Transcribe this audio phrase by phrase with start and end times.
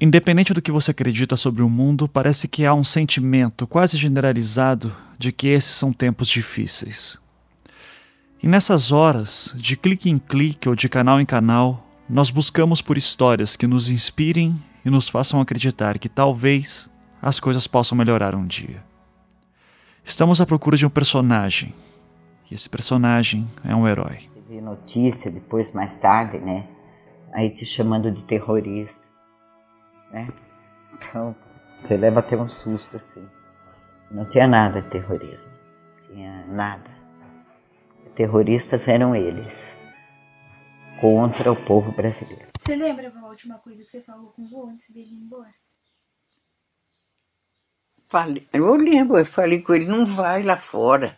[0.00, 4.94] Independente do que você acredita sobre o mundo, parece que há um sentimento quase generalizado
[5.18, 7.18] de que esses são tempos difíceis.
[8.40, 12.96] E nessas horas, de clique em clique ou de canal em canal, nós buscamos por
[12.96, 16.88] histórias que nos inspirem e nos façam acreditar que talvez
[17.20, 18.84] as coisas possam melhorar um dia.
[20.04, 21.74] Estamos à procura de um personagem,
[22.48, 24.30] e esse personagem é um herói.
[24.48, 26.68] Vê notícia depois, mais tarde, né?
[27.32, 29.07] Aí te chamando de terrorista
[30.10, 30.28] né?
[30.92, 31.34] Então,
[31.80, 33.28] você leva até um susto assim.
[34.10, 36.98] Não tinha nada de terrorismo, não tinha nada.
[38.14, 39.76] Terroristas eram eles,
[41.00, 42.48] contra o povo brasileiro.
[42.58, 45.54] Você lembra a última coisa que você falou com o vô antes dele ir embora?
[48.08, 51.16] Falei, eu lembro, eu falei com ele, não vai lá fora.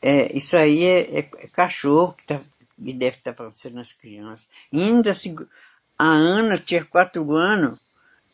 [0.00, 2.40] É, isso aí é, é, é cachorro que, tá,
[2.76, 4.48] que deve estar tá acontecendo nas crianças.
[4.72, 5.34] ainda se,
[5.98, 7.78] a Ana tinha quatro anos,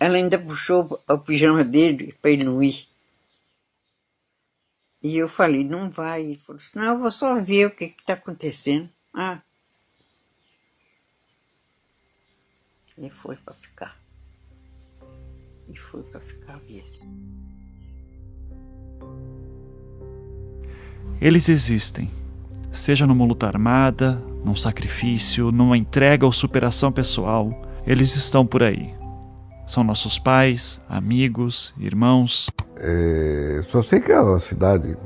[0.01, 2.89] ela ainda puxou o pijama dele para ele não ir.
[5.03, 6.23] E eu falei, não vai.
[6.23, 8.89] Ele falou assim, não, eu vou só ver o que está acontecendo.
[9.13, 9.41] Ah.
[12.97, 14.01] E foi para ficar.
[15.69, 16.99] E foi para ficar mesmo.
[21.21, 22.11] Eles existem,
[22.73, 27.51] seja numa luta armada, num sacrifício, numa entrega ou superação pessoal,
[27.87, 29.00] eles estão por aí
[29.67, 32.51] são nossos pais, amigos, irmãos.
[32.77, 34.97] É, só sei que é uma cidade.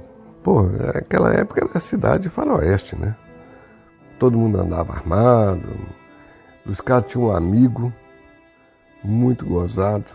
[0.43, 3.17] Pô, naquela época era cidade faroeste, né?
[4.19, 5.69] Todo mundo andava armado.
[6.67, 7.93] Os caras tinham um amigo
[9.03, 10.07] muito gozado.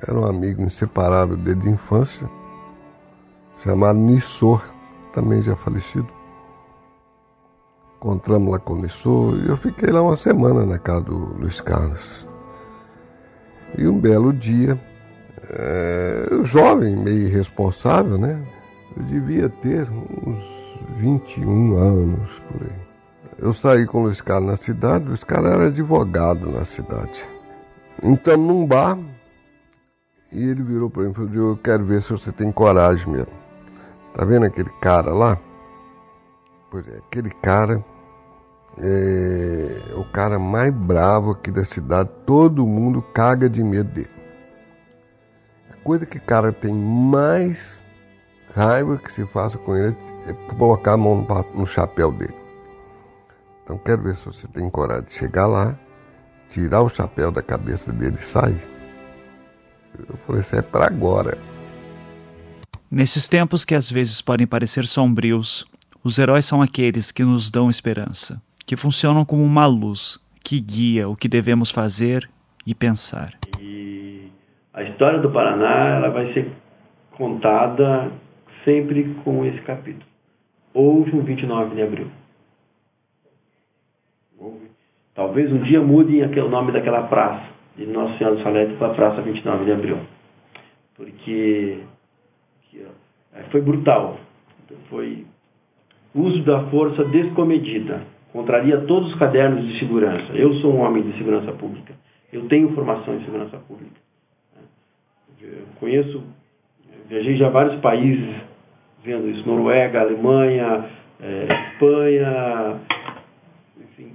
[0.00, 2.28] Era um amigo inseparável desde a infância,
[3.62, 4.62] chamado Nissor,
[5.12, 6.08] também já falecido.
[7.96, 11.60] Encontramos lá com o Nissor e eu fiquei lá uma semana na casa do Luiz
[11.60, 12.31] Carlos.
[13.76, 14.78] E um belo dia,
[15.50, 18.40] é, jovem, meio irresponsável, né?
[18.96, 20.44] Eu devia ter uns
[20.98, 22.82] 21 anos por aí.
[23.38, 27.24] Eu saí com o Luiz Carlos na cidade, o Luiz Carlos era advogado na cidade.
[28.02, 28.98] Então, num bar,
[30.30, 33.32] e ele virou para mim e falou: Eu quero ver se você tem coragem mesmo.
[34.14, 35.38] Tá vendo aquele cara lá?
[36.70, 37.84] Pois é, aquele cara
[38.78, 44.10] é o cara mais bravo aqui da cidade, todo mundo caga de medo dele.
[45.70, 47.82] A coisa que o cara tem mais
[48.54, 49.96] raiva que se faça com ele
[50.26, 52.34] é colocar a mão no chapéu dele.
[53.64, 55.78] Então quero ver se você tem coragem de chegar lá,
[56.50, 58.68] tirar o chapéu da cabeça dele e sair.
[59.98, 61.38] Eu falei, isso é para agora.
[62.90, 65.66] Nesses tempos que às vezes podem parecer sombrios,
[66.02, 68.40] os heróis são aqueles que nos dão esperança
[68.72, 72.26] que funcionam como uma luz que guia o que devemos fazer
[72.66, 73.34] e pensar.
[73.60, 74.30] E
[74.72, 76.50] a história do Paraná ela vai ser
[77.10, 78.10] contada
[78.64, 80.06] sempre com esse capítulo.
[80.72, 82.06] Houve um 29 de abril.
[85.14, 87.44] Talvez um dia mudem aquele nome daquela praça,
[87.76, 89.98] de Nossa Senhora do Salete para a Praça 29 de Abril.
[90.94, 91.78] Porque
[93.34, 94.18] é, foi brutal.
[94.88, 95.26] Foi
[96.14, 100.32] uso da força descomedida contraria todos os cadernos de segurança.
[100.32, 101.94] Eu sou um homem de segurança pública.
[102.32, 104.00] Eu tenho formação em segurança pública.
[105.40, 106.22] Eu conheço,
[107.08, 108.34] viajei já vários países
[109.04, 110.88] vendo isso, Noruega, Alemanha,
[111.20, 112.80] é, Espanha,
[113.80, 114.12] enfim.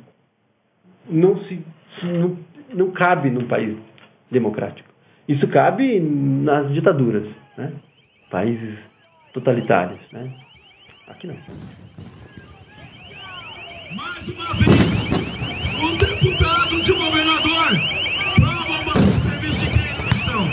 [1.10, 1.64] Não se
[2.04, 2.38] não,
[2.74, 3.78] não cabe num país
[4.32, 4.88] democrático.
[5.28, 7.28] Isso cabe nas ditaduras,
[7.58, 7.74] né?
[8.32, 8.78] países
[9.34, 10.00] totalitários.
[10.12, 10.34] Né?
[11.08, 11.36] Aqui não.
[13.96, 15.08] Mais uma vez,
[15.82, 17.68] os deputados e o governador
[18.36, 20.48] provam para o serviço de quem eles estão.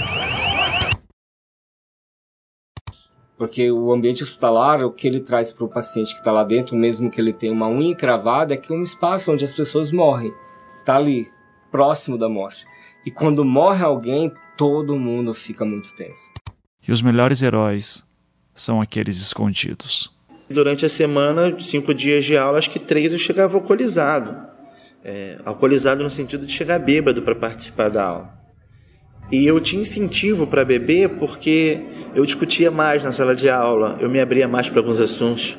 [3.36, 6.76] Porque o ambiente hospitalar, o que ele traz para o paciente que está lá dentro,
[6.76, 9.90] mesmo que ele tenha uma unha encravada, é que é um espaço onde as pessoas
[9.90, 10.32] morrem.
[10.78, 11.26] Está ali,
[11.72, 12.64] próximo da morte.
[13.04, 16.30] E quando morre alguém, todo mundo fica muito tenso.
[16.86, 18.06] E os melhores heróis
[18.54, 20.14] são aqueles escondidos.
[20.48, 24.36] Durante a semana, cinco dias de aula, acho que três eu chegava alcoolizado.
[25.02, 28.34] É, alcoolizado no sentido de chegar bêbado para participar da aula.
[29.32, 31.80] E eu tinha incentivo para beber porque
[32.14, 35.56] eu discutia mais na sala de aula, eu me abria mais para alguns assuntos.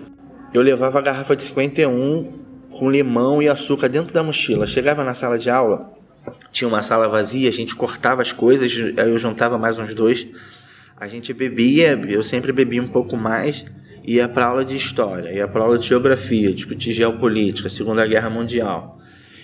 [0.54, 2.32] Eu levava a garrafa de 51
[2.72, 4.68] com limão e açúcar dentro da mochila.
[4.68, 5.92] Chegava na sala de aula,
[6.52, 10.28] tinha uma sala vazia, a gente cortava as coisas, aí eu juntava mais uns dois.
[10.98, 13.66] A gente bebia, eu sempre bebia um pouco mais
[14.08, 19.00] ia para aula de história, ia para aula de geografia, discutir geopolítica, Segunda Guerra Mundial.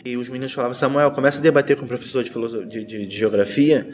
[0.06, 2.32] E os meninos falavam, Samuel, começa a debater com o professor de,
[2.66, 3.90] de, de, de geografia,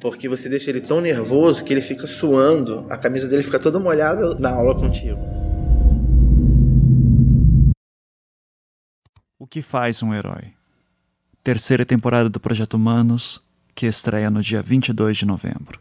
[0.00, 3.78] porque você deixa ele tão nervoso que ele fica suando, a camisa dele fica toda
[3.78, 5.18] molhada na aula contigo.
[9.38, 10.52] O que faz um herói?
[11.42, 13.42] Terceira temporada do Projeto Humanos,
[13.74, 15.80] que estreia no dia 22 de novembro.